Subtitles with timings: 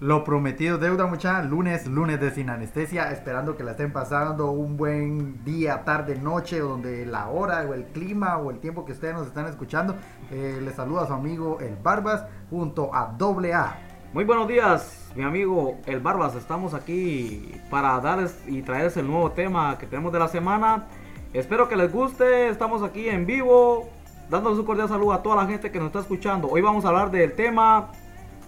[0.00, 4.78] Lo prometido deuda mucha, lunes, lunes de sin anestesia, esperando que la estén pasando un
[4.78, 9.12] buen día, tarde, noche, donde la hora o el clima o el tiempo que ustedes
[9.12, 9.94] nos están escuchando.
[10.30, 13.76] Eh, les saluda a su amigo El Barbas junto a Doble A.
[14.14, 16.34] Muy buenos días, mi amigo El Barbas.
[16.34, 20.86] Estamos aquí para darles y traerles el nuevo tema que tenemos de la semana.
[21.34, 22.48] Espero que les guste.
[22.48, 23.90] Estamos aquí en vivo,
[24.30, 26.48] dándoles un cordial saludo a toda la gente que nos está escuchando.
[26.48, 27.90] Hoy vamos a hablar del tema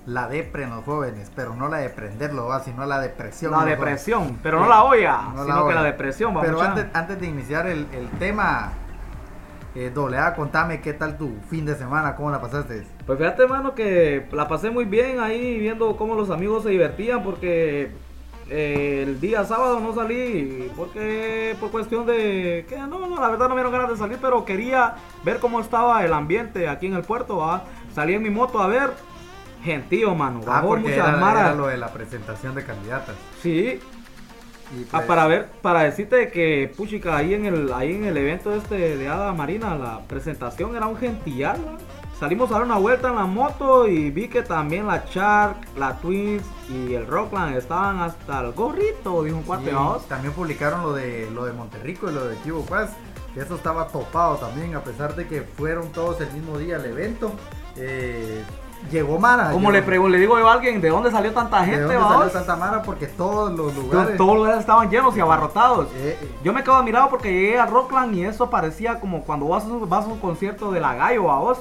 [0.06, 2.60] la depre en los jóvenes, pero no la de prenderlo, ¿va?
[2.60, 3.52] sino la depresión.
[3.52, 6.34] La depresión, pero no la olla, sino que la depresión.
[6.34, 8.72] Vamos pero antes, antes, de iniciar el, el tema,
[9.74, 12.84] eh, doble A, contame qué tal tu fin de semana, cómo la pasaste.
[13.06, 17.22] Pues fíjate, hermano, que la pasé muy bien ahí viendo cómo los amigos se divertían
[17.22, 17.92] porque
[18.50, 23.48] eh, el día sábado no salí porque por cuestión de que no, no, la verdad
[23.48, 26.94] no me dieron ganas de salir, pero quería ver cómo estaba el ambiente aquí en
[26.94, 27.64] el puerto, ¿va?
[27.94, 28.90] Salí en mi moto a ver
[29.62, 30.40] gentío, mano.
[30.42, 33.16] Ah, Bajó porque era, lo de la presentación de candidatas.
[33.40, 33.80] Sí.
[33.80, 38.54] Ah, pues para ver, para decirte que puchica ahí en el ahí en el evento
[38.54, 41.58] este de Ada Marina, la presentación era un gentillal.
[42.18, 45.96] Salimos a dar una vuelta en la moto y vi que también la Shark, la
[45.98, 49.72] Twins y el Rockland estaban hasta el gorrito, dijo un cuate
[50.08, 52.94] También publicaron lo de lo de Monterrico y lo de Kibo Quest,
[53.34, 56.86] que eso estaba topado también, a pesar de que fueron todos el mismo día al
[56.86, 57.32] evento.
[57.76, 58.42] Eh,
[58.90, 59.50] llegó Mara.
[59.50, 61.80] Como le pregunto, le digo yo a alguien, ¿de dónde salió tanta gente?
[61.80, 62.82] ¿De dónde salió tanta Mara?
[62.82, 64.16] Porque todos los lugares.
[64.16, 65.88] Todos los lugares estaban llenos y abarrotados.
[65.94, 66.30] Eh, eh.
[66.42, 69.68] Yo me quedo admirado porque llegué a Rockland y eso parecía como cuando vas a,
[69.86, 71.58] vas a un concierto de la Gallo a vos.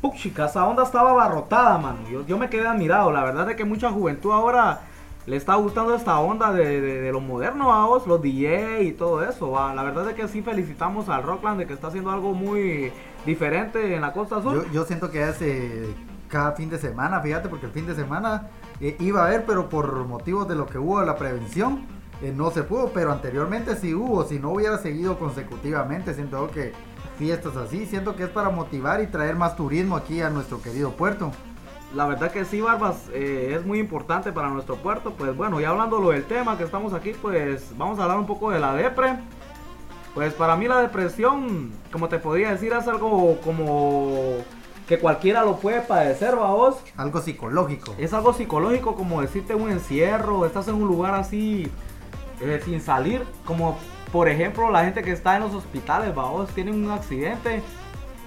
[0.00, 1.98] Puchica, esa onda estaba abarrotada, mano.
[2.10, 3.10] Yo, yo me quedé admirado.
[3.10, 4.80] La verdad es que mucha juventud ahora
[5.26, 9.24] le está gustando esta onda de, de, lo moderno a vos, los DJ y todo
[9.24, 9.52] eso.
[9.74, 12.92] La verdad es que sí felicitamos al Rockland de que está haciendo algo muy
[13.24, 14.66] diferente en la costa sur.
[14.66, 15.94] Yo, yo siento que hace
[16.36, 19.70] cada fin de semana, fíjate, porque el fin de semana eh, iba a haber, pero
[19.70, 21.86] por motivos de lo que hubo de la prevención,
[22.20, 26.74] eh, no se pudo, pero anteriormente sí hubo, si no hubiera seguido consecutivamente, siento que
[27.16, 30.90] fiestas así, siento que es para motivar y traer más turismo aquí a nuestro querido
[30.90, 31.32] puerto.
[31.94, 35.14] La verdad que sí, Barbas, eh, es muy importante para nuestro puerto.
[35.14, 38.26] Pues bueno, ya hablando lo del tema que estamos aquí, pues vamos a hablar un
[38.26, 39.16] poco de la depre.
[40.12, 44.44] Pues para mí la depresión, como te podría decir, es algo como
[44.86, 46.76] que cualquiera lo puede padecer, vos.
[46.96, 47.94] Algo psicológico.
[47.98, 51.68] Es algo psicológico como decirte un encierro, estás en un lugar así
[52.40, 53.78] eh, sin salir, como
[54.12, 57.62] por ejemplo la gente que está en los hospitales, vos, tienen un accidente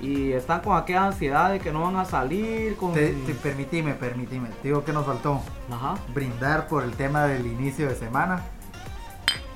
[0.01, 2.75] y están con aquella ansiedad de que no van a salir.
[2.75, 2.93] Con...
[2.93, 5.41] Te, permitime, permitime, digo que nos faltó
[5.71, 5.95] Ajá.
[6.13, 8.43] brindar por el tema del inicio de semana.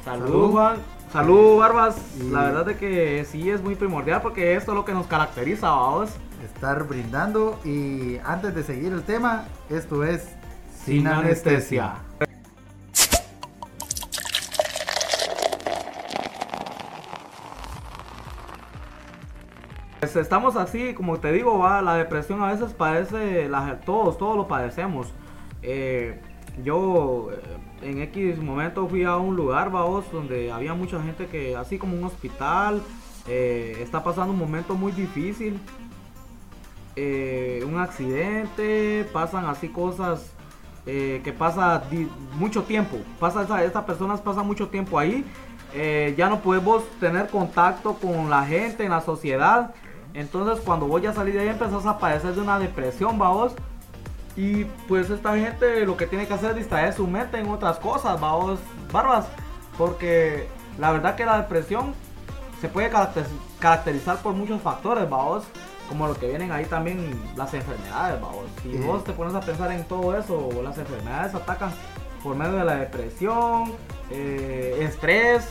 [0.06, 0.78] Salud, Juan.
[1.12, 1.98] Salud, Barbas.
[2.32, 5.70] La verdad es que sí es muy primordial porque esto es lo que nos caracteriza,
[5.72, 6.10] vos
[6.44, 7.60] estar brindando.
[7.64, 10.28] Y antes de seguir el tema, esto es
[10.86, 11.96] Sin, anestesia.
[20.00, 24.36] Pues estamos así, como te digo, va, la depresión a veces padece, la, todos, todos
[24.36, 25.14] lo padecemos.
[25.62, 26.22] Eh,
[26.64, 31.56] yo eh, en X momento fui a un lugar, vaos, donde había mucha gente que,
[31.56, 32.82] así como un hospital,
[33.28, 35.60] eh, está pasando un momento muy difícil.
[36.96, 40.32] Eh, un accidente, pasan así cosas
[40.86, 41.82] eh, que pasa
[42.36, 45.26] mucho tiempo, pasa estas personas pasan mucho tiempo ahí,
[45.74, 49.74] eh, ya no podemos tener contacto con la gente en la sociedad,
[50.14, 53.54] entonces cuando voy a salir de ahí empezás a padecer de una depresión, vamos.
[54.36, 57.78] Y pues esta gente lo que tiene que hacer es distraer su mente en otras
[57.78, 58.60] cosas, vamos,
[58.92, 59.28] barbas.
[59.78, 60.48] Porque
[60.80, 61.94] la verdad que la depresión
[62.60, 62.92] se puede
[63.60, 65.44] caracterizar por muchos factores, vamos
[65.90, 68.46] como lo que vienen ahí también las enfermedades, vamos.
[68.62, 71.72] Si vos te pones a pensar en todo eso, las enfermedades atacan
[72.24, 73.74] por medio de la depresión,
[74.10, 75.48] eh, estrés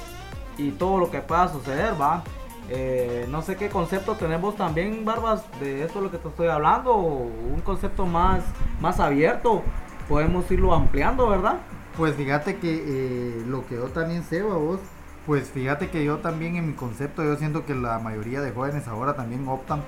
[0.56, 2.22] y todo lo que pueda suceder, va.
[2.68, 6.96] Eh, no sé qué concepto tenemos también, Barbas, de esto lo que te estoy hablando,
[6.96, 8.42] un concepto más,
[8.80, 9.62] más abierto,
[10.08, 11.58] podemos irlo ampliando, ¿verdad?
[11.96, 14.80] Pues fíjate que eh, lo que yo también sé, vos,
[15.26, 18.88] pues fíjate que yo también en mi concepto, yo siento que la mayoría de jóvenes
[18.88, 19.82] ahora también optan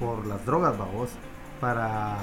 [0.00, 1.10] por las drogas, vamos,
[1.60, 2.16] para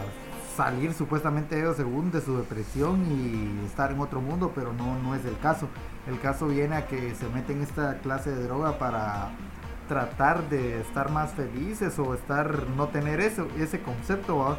[0.55, 5.15] salir supuestamente ellos según de su depresión y estar en otro mundo, pero no, no
[5.15, 5.69] es el caso.
[6.07, 9.29] El caso viene a que se meten esta clase de droga para
[9.87, 14.57] tratar de estar más felices o estar no tener eso, ese concepto,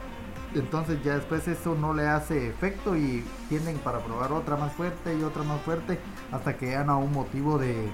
[0.55, 5.17] entonces ya después eso no le hace efecto y tienden para probar otra más fuerte
[5.17, 6.01] y otra más fuerte
[6.33, 7.89] hasta que llegan a un motivo de,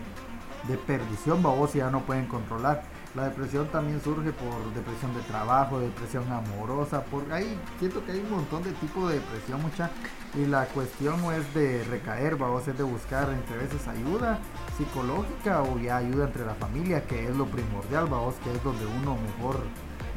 [0.69, 2.83] de perdición, babos, y ya no pueden controlar.
[3.17, 8.21] La depresión también surge por depresión de trabajo, depresión amorosa, por ahí siento que hay
[8.21, 9.91] un montón de tipos de depresión mucha
[10.35, 14.39] y la cuestión no es de recaer, vamos, es de buscar entre veces ayuda
[14.77, 18.85] psicológica o ya ayuda entre la familia, que es lo primordial, vamos, que es donde
[18.85, 19.61] uno mejor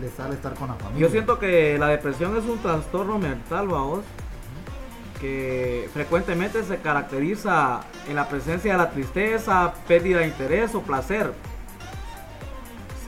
[0.02, 1.08] le sale estar con la familia.
[1.08, 4.02] Yo siento que la depresión es un trastorno mental, vamos,
[5.22, 7.80] que frecuentemente se caracteriza
[8.10, 11.32] en la presencia de la tristeza, pérdida de interés o placer,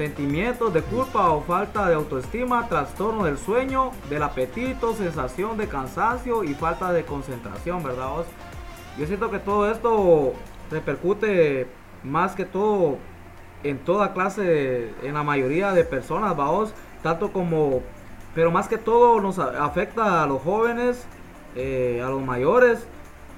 [0.01, 6.43] sentimientos de culpa o falta de autoestima, trastorno del sueño, del apetito, sensación de cansancio
[6.43, 8.09] y falta de concentración, ¿verdad?
[8.09, 8.25] Vos?
[8.97, 10.33] Yo siento que todo esto
[10.71, 11.67] repercute
[12.03, 12.97] más que todo
[13.63, 17.83] en toda clase, en la mayoría de personas, vamos, tanto como,
[18.33, 21.05] pero más que todo nos afecta a los jóvenes,
[21.55, 22.87] eh, a los mayores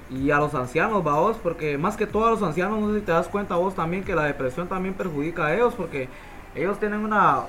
[0.08, 3.04] y a los ancianos, vos, porque más que todo a los ancianos, no sé si
[3.04, 6.08] te das cuenta vos también que la depresión también perjudica a ellos, porque
[6.54, 7.42] ellos tienen una,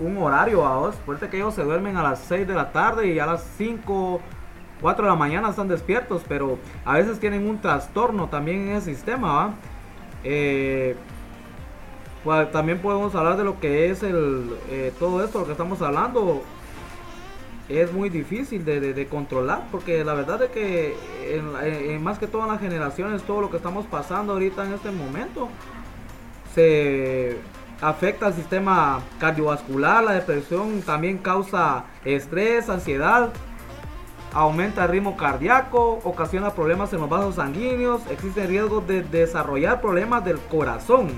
[0.00, 3.18] un, horario, vos, fuerte que ellos se duermen a las 6 de la tarde y
[3.18, 4.20] a las 5,
[4.80, 8.82] 4 de la mañana están despiertos, pero a veces tienen un trastorno también en el
[8.82, 9.54] sistema, ¿va?
[10.24, 10.94] Eh,
[12.22, 15.80] pues, también podemos hablar de lo que es el eh, todo esto, lo que estamos
[15.80, 16.42] hablando,
[17.70, 20.96] es muy difícil de, controlar porque la verdad es que
[21.30, 25.48] en, más que todas las generaciones todo lo que estamos pasando ahorita en este momento
[26.52, 27.38] se
[27.80, 33.30] afecta al sistema cardiovascular la depresión también causa estrés ansiedad
[34.32, 40.24] aumenta el ritmo cardíaco ocasiona problemas en los vasos sanguíneos existe riesgo de desarrollar problemas
[40.24, 41.08] del corazón.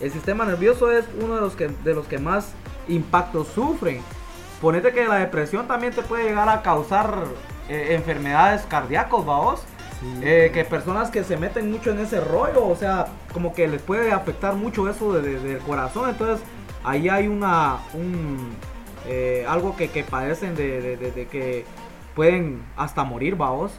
[0.00, 2.52] El sistema nervioso es uno de los que de los que más
[2.86, 4.00] impactos sufren
[4.60, 7.24] ponete que la depresión también te puede llegar a causar
[7.68, 9.24] eh, enfermedades cardíacos,
[10.22, 13.82] Eh, que personas que se meten mucho en ese rollo, o sea, como que les
[13.82, 16.44] puede afectar mucho eso del corazón, entonces
[16.84, 18.54] ahí hay una, un,
[19.08, 21.64] eh, algo que, padecen de, que
[22.14, 23.72] pueden hasta morir, vamos.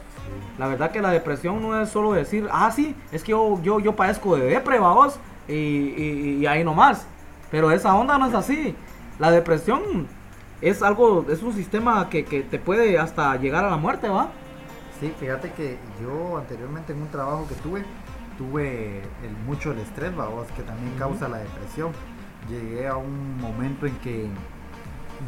[0.58, 3.80] La verdad que la depresión no es solo decir, ah, sí, es que yo, yo,
[3.80, 5.18] yo padezco de depre, vamos,
[5.48, 7.06] y, y, y ahí nomás.
[7.50, 8.76] Pero esa onda no es así.
[9.18, 10.06] La depresión
[10.60, 14.30] es algo, es un sistema que, te puede hasta llegar a la muerte, ¿va?
[15.00, 17.86] Sí, fíjate que yo anteriormente en un trabajo que tuve,
[18.36, 20.28] tuve el, mucho el estrés, ¿va?
[20.54, 21.92] que también causa la depresión.
[22.50, 24.28] Llegué a un momento en que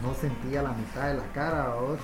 [0.02, 1.96] no sentía la mitad de la cara, ¿va?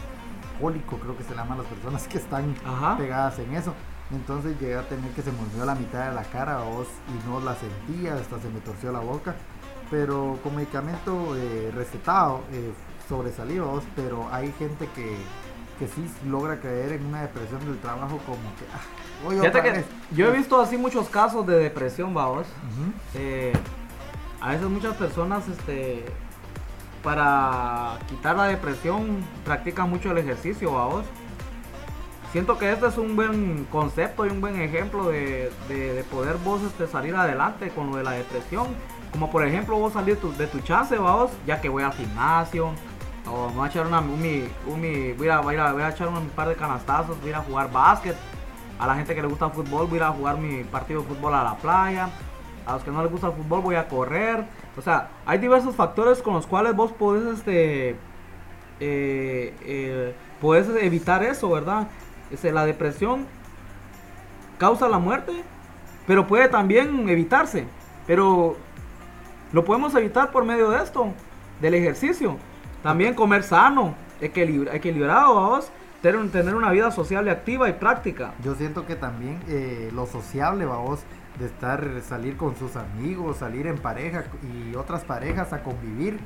[0.59, 2.55] cólico creo que se llaman las personas que están
[2.97, 3.75] pegadas en eso.
[4.11, 7.41] Entonces llegué a tener que se me la mitad de la cara vos, y no
[7.41, 9.35] la sentía, hasta se me torció la boca.
[9.91, 12.73] Pero con medicamento eh, recetado eh,
[13.09, 15.17] sobresalidos, pero hay gente que,
[15.79, 18.65] que sí logra caer en una depresión del trabajo como que...
[18.75, 22.47] Ah, que yo he visto así muchos casos de depresión, vamos.
[23.15, 23.53] Eh,
[24.41, 26.05] a veces muchas personas, este,
[27.03, 31.05] para quitar la depresión, practican mucho el ejercicio, vamos.
[32.33, 36.63] Siento que este es un buen concepto y un buen ejemplo de, de, poder vos
[36.63, 38.67] este, salir adelante con lo de la depresión.
[39.13, 42.73] Como por ejemplo vos salir de tu chance, vamos, ya que voy al gimnasio,
[43.29, 44.21] voy a echar una, un,
[45.17, 48.17] voy, a, voy, a, voy a echar un par de canastazos, voy a jugar básquet.
[48.79, 51.09] A la gente que le gusta el fútbol, voy a a jugar mi partido de
[51.09, 52.09] fútbol a la playa.
[52.65, 54.45] A los que no les gusta el fútbol, voy a correr.
[54.77, 57.97] O sea, hay diversos factores con los cuales vos podés, este,
[58.81, 60.15] eh, eh,
[60.81, 61.89] evitar eso, ¿verdad?
[62.31, 63.27] Este, la depresión
[64.59, 65.33] causa la muerte,
[66.07, 67.67] pero puede también evitarse.
[68.07, 68.57] Pero
[69.53, 71.13] lo podemos evitar por medio de esto,
[71.61, 72.37] del ejercicio.
[72.83, 75.71] También comer sano, equilibrado, vamos.
[76.03, 78.33] Tener, tener una vida sociable activa y práctica.
[78.45, 81.01] Yo siento que también eh, lo sociable, vamos,
[81.41, 86.21] de estar, salir con sus amigos, salir en pareja y otras parejas a convivir.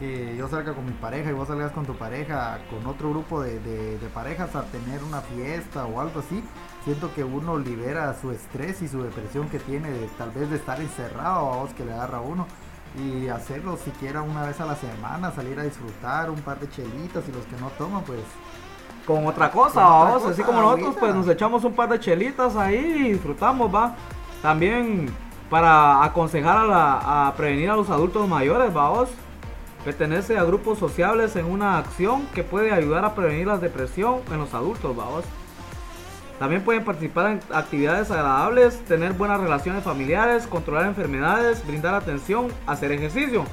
[0.00, 3.40] Que yo salga con mi pareja y vos salgas con tu pareja, con otro grupo
[3.40, 6.42] de, de parejas a tener una fiesta o algo así.
[6.82, 10.56] Siento que uno libera su estrés y su depresión que tiene de tal vez de
[10.56, 12.48] estar encerrado, vamos, que le agarra a uno
[12.98, 17.24] y hacerlo siquiera una vez a la semana, salir a disfrutar un par de chelitas
[17.28, 18.20] y los que no toman pues
[19.06, 22.76] con otra cosa, vamos, así como nosotros pues nos echamos un par de chelitas ahí
[22.76, 23.96] y disfrutamos, va.
[24.40, 25.12] También
[25.50, 29.08] para aconsejar a, la, a prevenir a los adultos mayores, vamos.
[29.84, 34.38] Pertenece a grupos sociales en una acción que puede ayudar a prevenir la depresión en
[34.38, 35.24] los adultos, vamos.
[36.42, 42.90] También pueden participar en actividades agradables, tener buenas relaciones familiares, controlar enfermedades, brindar atención, hacer
[42.90, 43.44] ejercicio.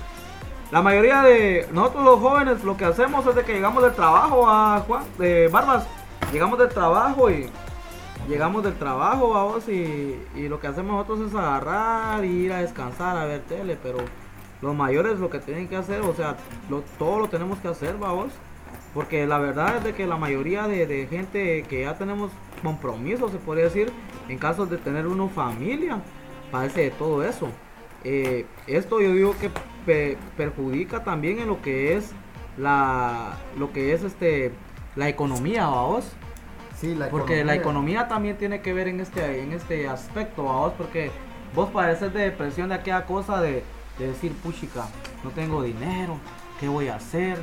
[0.71, 4.49] La mayoría de nosotros los jóvenes lo que hacemos es de que llegamos del trabajo
[4.49, 5.85] a Juan, de Barbas,
[6.33, 7.51] llegamos del trabajo y
[8.27, 12.61] llegamos del trabajo vamos y, y lo que hacemos nosotros es agarrar y ir a
[12.61, 13.99] descansar a ver tele, pero
[14.63, 16.37] los mayores lo que tienen que hacer, o sea,
[16.71, 18.31] lo, todo lo tenemos que hacer, vamos.
[18.95, 23.37] Porque la verdad es de que la mayoría de gente que ya tenemos compromiso, se
[23.37, 23.91] podría decir,
[24.27, 25.99] en caso de tener una familia,
[26.51, 27.47] padece de todo eso.
[28.03, 29.49] Eh, esto yo digo que
[29.85, 32.11] pe- perjudica también en lo que es
[32.57, 34.51] la lo que es este
[34.95, 36.11] la economía, vamos.
[36.77, 40.73] Sí, la Porque la economía también tiene que ver en este, en este aspecto, vos,
[40.77, 41.11] porque
[41.53, 43.63] vos padeces de depresión de aquella cosa de,
[43.97, 44.85] de decir, puchica,
[45.23, 46.17] no tengo dinero,
[46.59, 47.37] ¿qué voy a hacer?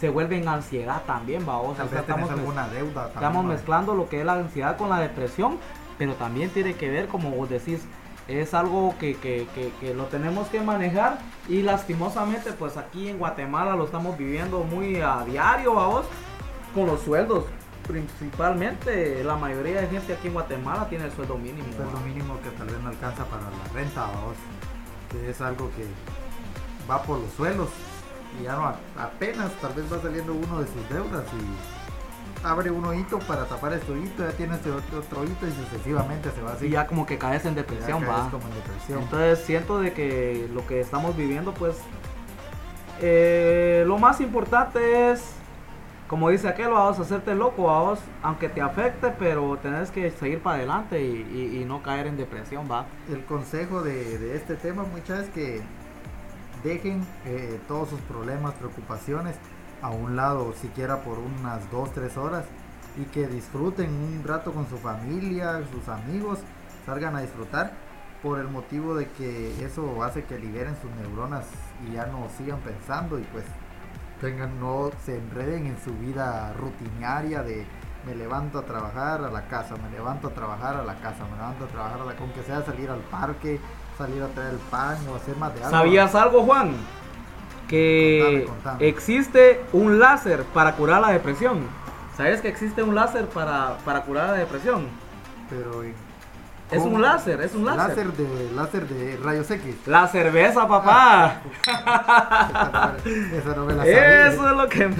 [0.00, 1.76] Se vuelve en ansiedad también, vos.
[1.76, 2.94] Tal vez tenés alguna deuda.
[2.94, 3.48] también, Estamos ¿va?
[3.48, 5.58] mezclando lo que es la ansiedad con la depresión,
[5.98, 7.82] pero también tiene que ver, como vos decís,
[8.26, 13.18] es algo que, que- que- que lo tenemos que manejar y lastimosamente pues aquí en
[13.18, 16.06] Guatemala lo estamos viviendo muy a diario, vamos,
[16.74, 17.44] con los sueldos.
[17.86, 21.66] Principalmente la mayoría de gente aquí en Guatemala tiene el sueldo mínimo.
[21.70, 22.00] Es lo ¿va?
[22.00, 24.36] mínimo que tal vez no alcanza para la renta, vamos.
[25.10, 25.84] Que es algo que
[26.90, 27.68] va por los suelos.
[28.38, 32.94] Y ya no, apenas tal vez va saliendo uno de sus deudas y abre un
[32.98, 36.52] hito para tapar este hito, ya tiene este otro, otro hito y sucesivamente se va
[36.52, 36.66] así.
[36.66, 38.30] Y ya como que caes en depresión, caes va.
[38.30, 39.02] como en depresión.
[39.02, 41.76] Entonces siento de que lo que estamos viviendo, pues,
[43.00, 45.22] eh, lo más importante es,
[46.08, 50.40] como dice aquel, vamos a hacerte loco, vamos, aunque te afecte, pero tenés que seguir
[50.42, 52.86] para adelante y, y- y no caer en depresión, va.
[53.10, 55.62] el consejo de, de este tema, muchachos, es que
[56.62, 59.36] dejen eh, todos sus problemas, preocupaciones
[59.82, 62.44] a un lado, siquiera por unas 2, 3 horas,
[62.96, 66.40] y que disfruten un rato con su familia, sus amigos,
[66.84, 67.72] salgan a disfrutar,
[68.22, 71.46] por el motivo de que eso hace que liberen sus neuronas
[71.86, 73.44] y ya no sigan pensando y pues
[74.20, 77.66] tengan, no se enreden en su vida rutinaria de
[78.06, 81.36] me levanto a trabajar a la casa, me levanto a trabajar a la casa, me
[81.36, 83.60] levanto a trabajar a la con que sea salir al parque,
[84.00, 85.70] salir a traer el pan o hacer más de algo.
[85.70, 86.72] ¿Sabías algo, Juan?
[87.68, 88.88] Que Contame, contame.
[88.88, 91.60] existe un láser para curar la depresión.
[92.16, 94.86] ¿Sabes que existe un láser para, para curar la depresión?
[95.48, 95.94] Pero ¿y
[96.70, 96.96] Es cómo?
[96.96, 97.88] un láser, es un láser.
[98.06, 99.74] láser de láser de rayos X.
[99.86, 101.40] La cerveza, papá.
[103.32, 103.86] Esa no me la.
[103.86, 104.90] Eso es lo que...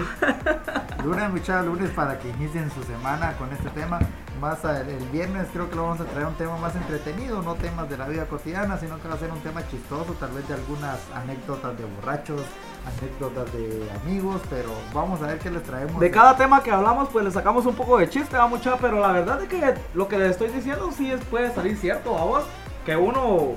[1.05, 3.99] Lunes, muchachos, lunes para que inicien su semana con este tema.
[4.41, 7.55] Más a- el viernes creo que lo vamos a traer un tema más entretenido, no
[7.57, 10.47] temas de la vida cotidiana, sino que va a ser un tema chistoso, tal vez
[10.49, 12.41] de algunas anécdotas de borrachos,
[12.87, 16.01] anécdotas de amigos, pero vamos a ver qué les traemos.
[16.01, 18.99] De cada tema que hablamos, pues le sacamos un poco de chiste, va mucha, pero
[19.01, 22.45] la verdad es que lo que les estoy diciendo sí es, puede salir cierto, vamos,
[22.87, 23.57] que uno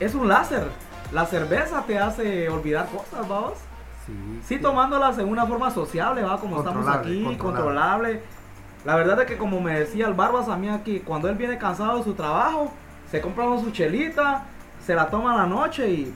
[0.00, 0.68] es un láser.
[1.12, 3.54] La cerveza te hace olvidar cosas, vamos.
[4.06, 7.38] Sí, Sí, tomándolas en una forma sociable, va, como estamos aquí, controlable.
[7.38, 8.22] controlable.
[8.84, 11.58] La verdad es que como me decía el Barbas a mí aquí, cuando él viene
[11.58, 12.72] cansado de su trabajo,
[13.10, 14.44] se compra una su chelita,
[14.84, 16.14] se la toma a la noche y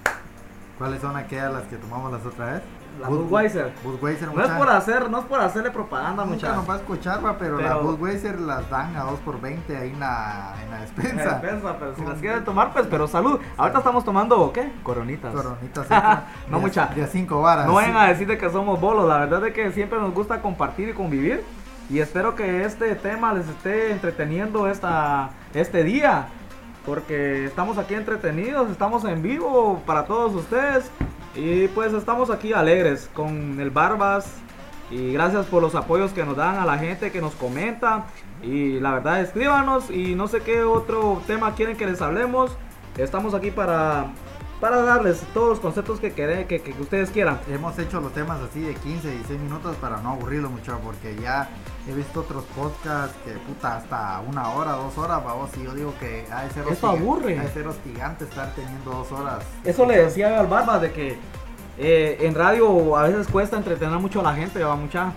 [0.78, 2.62] ¿Cuáles son aquellas las que tomamos las otra vez?
[3.00, 3.72] la Budweiser.
[3.82, 6.56] Budweiser, No es por hacer, no es por hacerle propaganda, Nunca muchachos.
[6.58, 9.76] nos va a escuchar, va, pero, la Pero- Budweiser las dan a 2 por 20
[9.76, 11.38] ahí en la, en la despensa.
[11.40, 13.40] Despensa, pero si las quieren tomar, pues, pero salud.
[13.56, 14.70] Ahorita estamos tomando, ¿qué?
[14.84, 15.34] Coronitas.
[15.34, 15.86] Coronitas.
[16.48, 16.86] No de- mucha.
[16.86, 17.66] De 5 varas.
[17.66, 20.40] No vayan a decir de que somos bolos, la verdad es que siempre nos gusta
[20.40, 21.42] compartir y convivir.
[21.90, 26.28] Y espero que este tema les esté entreteniendo esta, este día.
[26.86, 30.90] Porque estamos aquí entretenidos, estamos en vivo para todos ustedes.
[31.34, 34.36] Y pues estamos aquí alegres con el Barbas.
[34.90, 38.06] Y gracias por los apoyos que nos dan a la gente que nos comenta.
[38.42, 39.90] Y la verdad, escríbanos.
[39.90, 42.56] Y no sé qué otro tema quieren que les hablemos.
[42.96, 44.06] Estamos aquí para,
[44.60, 47.38] para darles todos los conceptos que, quede- que, que ustedes quieran.
[47.48, 51.48] Hemos hecho los temas así de 15, 16 minutos para no aburrirlo mucho, porque ya
[51.88, 55.92] he visto otros podcasts que puta hasta una hora, dos horas, vamos, y yo digo
[56.00, 57.48] que ha de ser Eso aburre.
[57.52, 59.44] ser hostigante estar teniendo dos horas.
[59.64, 61.18] Eso le decía al Barba de que
[61.76, 65.12] eh, en radio a veces cuesta entretener mucho a la gente, va mucha.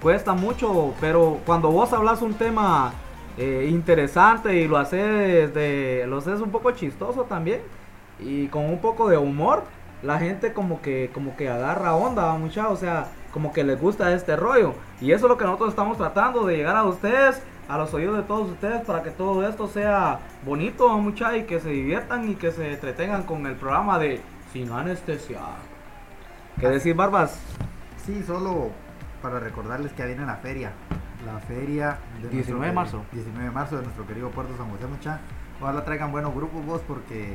[0.00, 2.92] Cuesta mucho, pero cuando vos hablas un tema
[3.36, 7.60] eh, interesante y lo haces de, lo haces un poco chistoso también
[8.18, 9.64] y con un poco de humor,
[10.02, 13.80] la gente como que como que agarra onda, va mucha, o sea, como que les
[13.80, 17.42] gusta este rollo y eso es lo que nosotros estamos tratando de llegar a ustedes,
[17.68, 21.44] a los oídos de todos ustedes para que todo esto sea bonito, va mucha y
[21.44, 24.20] que se diviertan y que se entretengan con el programa de
[24.52, 25.40] Sin Anestesia.
[26.58, 27.38] ¿Qué decir, Barbas?
[28.04, 28.70] Sí, solo
[29.20, 30.72] para recordarles que viene la feria.
[31.26, 33.02] La feria de 19 de marzo.
[33.12, 35.20] 19 de marzo de nuestro querido Puerto San José, mucha.
[35.60, 37.34] Ojalá traigan buenos grupos vos porque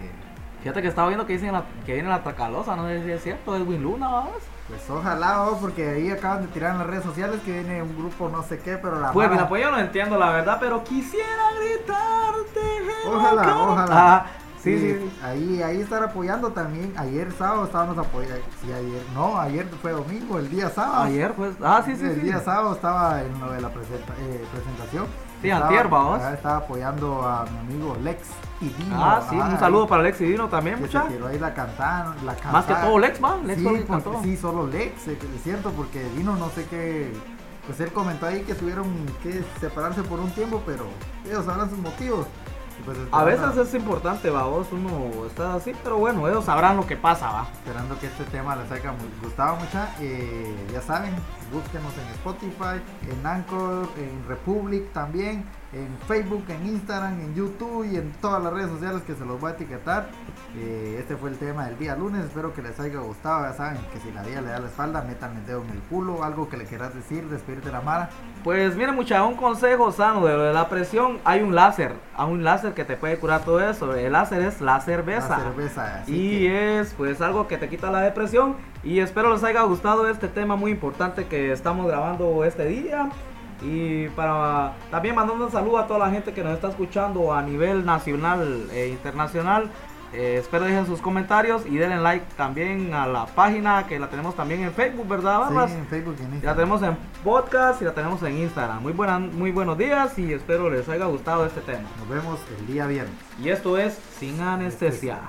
[0.61, 3.23] Fíjate que estaba viendo que dicen la- que viene la Tracalosa, no sé si es
[3.23, 4.33] cierto, Edwin Luna, vamos.
[4.67, 7.97] Pues ojalá, vos, porque ahí acaban de tirar en las redes sociales que viene un
[7.97, 10.83] grupo no sé qué, pero la Pues mira, pues yo no entiendo la verdad, pero
[10.83, 12.59] quisiera gritarte.
[13.07, 13.87] Ojalá, ojalá.
[13.91, 14.25] Ah,
[14.63, 15.19] Sí, Eh, sí.
[15.25, 16.93] Ahí, ahí estar apoyando también.
[16.95, 18.35] Ayer sábado estábamos apoyando.
[18.61, 19.01] Sí, ayer.
[19.15, 21.01] No, ayer fue domingo, el día sábado.
[21.05, 21.55] Ayer, pues.
[21.63, 22.19] Ah, sí, sí, el sí.
[22.21, 25.07] día sábado estaba en lo de la presenta- eh, presentación.
[25.41, 26.21] Sí, Estaba- antier, vamos.
[26.21, 28.19] Estaba apoyando a mi amigo Lex
[28.61, 29.03] y Dino.
[29.03, 31.03] Ah, sí, un saludo para Lex y Dino también, mucha.
[31.03, 32.15] se tiró ahí la cantada.
[32.23, 33.37] La Más que todo Lex, va.
[33.43, 34.19] Lex sí, porque- cantó.
[34.23, 37.11] sí, solo Lex, eh, es cierto, porque Dino no sé qué.
[37.65, 38.87] Pues él comentó ahí que tuvieron
[39.21, 40.85] que separarse por un tiempo, pero
[41.25, 42.25] ellos sabrán sus motivos.
[42.85, 46.87] Pues A veces es importante, va, vos, uno está así, pero bueno, ellos sabrán lo
[46.87, 47.47] que pasa, va.
[47.53, 48.91] Esperando que este tema les haya
[49.23, 49.77] gustado mucho.
[49.99, 51.13] Eh, ya saben,
[51.53, 57.95] búsquenos en Spotify, en Anchor, en Republic también, en Facebook, en Instagram, en YouTube y
[57.95, 60.09] en todas las redes sociales que se los voy a etiquetar.
[60.57, 62.25] Eh, este fue el tema del día lunes.
[62.25, 63.43] Espero que les haya gustado.
[63.43, 65.79] Ya saben que si la vida le da la espalda, metan el dedo en el
[65.83, 66.23] culo.
[66.25, 68.09] Algo que le quieras decir, despedirte de la mara.
[68.43, 72.29] Pues miren mucha, un consejo sano de lo de la presión, hay un láser, hay
[72.31, 73.95] un láser que te puede curar todo eso.
[73.95, 75.37] El láser es la cerveza.
[75.37, 76.03] La cerveza.
[76.07, 80.07] Y que- es pues algo que te quita la depresión y espero les haya gustado
[80.09, 83.09] este tema muy importante que estamos grabando este día
[83.61, 87.41] y para también mandando un saludo a toda la gente que nos está escuchando a
[87.41, 89.69] nivel nacional e internacional.
[90.13, 94.35] Eh, espero dejen sus comentarios y denle like también a la página que la tenemos
[94.35, 96.55] también en Facebook, ¿verdad, Sí, en Facebook y en Y la Instagram.
[96.57, 98.81] tenemos en podcast y la tenemos en Instagram.
[98.81, 101.87] Muy, buena, muy buenos días y espero les haya gustado este tema.
[101.97, 103.15] Nos vemos el día viernes.
[103.41, 105.19] Y esto es Sin Anestesia.